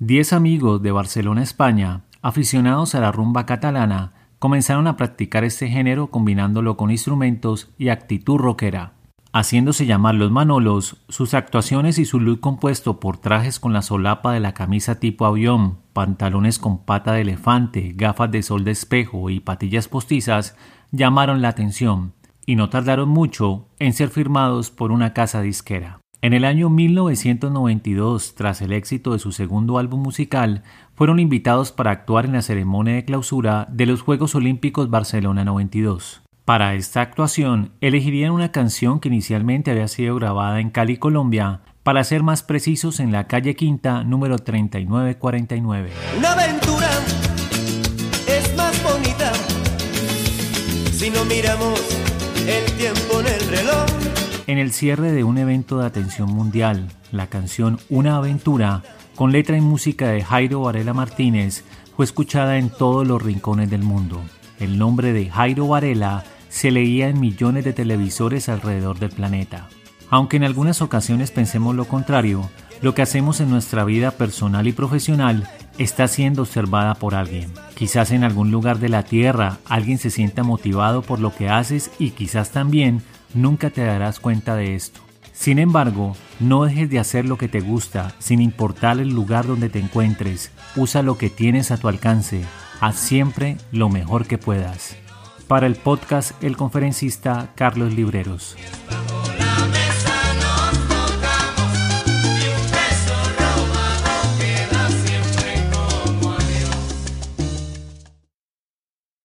[0.00, 6.08] Diez amigos de Barcelona, España, aficionados a la rumba catalana, comenzaron a practicar este género
[6.08, 8.94] combinándolo con instrumentos y actitud rockera.
[9.32, 14.32] Haciéndose llamar los Manolos, sus actuaciones y su look compuesto por trajes con la solapa
[14.32, 19.30] de la camisa tipo avión, pantalones con pata de elefante, gafas de sol de espejo
[19.30, 20.56] y patillas postizas
[20.90, 22.14] llamaron la atención
[22.46, 26.00] y no tardaron mucho en ser firmados por una casa disquera.
[26.24, 30.62] En el año 1992, tras el éxito de su segundo álbum musical,
[30.94, 36.22] fueron invitados para actuar en la ceremonia de clausura de los Juegos Olímpicos Barcelona 92.
[36.46, 42.02] Para esta actuación, elegirían una canción que inicialmente había sido grabada en Cali, Colombia, para
[42.04, 45.90] ser más precisos en la calle Quinta, número 3949.
[46.16, 46.88] Una aventura
[48.26, 49.30] es más bonita
[50.90, 51.78] si no miramos
[52.48, 57.28] el tiempo en el reloj en el cierre de un evento de atención mundial, la
[57.28, 58.82] canción Una aventura,
[59.14, 61.64] con letra y música de Jairo Varela Martínez,
[61.96, 64.20] fue escuchada en todos los rincones del mundo.
[64.58, 69.68] El nombre de Jairo Varela se leía en millones de televisores alrededor del planeta.
[70.10, 72.48] Aunque en algunas ocasiones pensemos lo contrario,
[72.84, 77.50] lo que hacemos en nuestra vida personal y profesional está siendo observada por alguien.
[77.74, 81.90] Quizás en algún lugar de la Tierra alguien se sienta motivado por lo que haces
[81.98, 83.00] y quizás también
[83.32, 85.00] nunca te darás cuenta de esto.
[85.32, 89.70] Sin embargo, no dejes de hacer lo que te gusta, sin importar el lugar donde
[89.70, 90.50] te encuentres.
[90.76, 92.44] Usa lo que tienes a tu alcance.
[92.80, 94.94] Haz siempre lo mejor que puedas.
[95.48, 98.56] Para el podcast El conferencista Carlos Libreros.